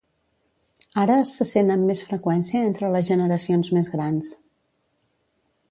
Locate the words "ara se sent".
1.01-1.69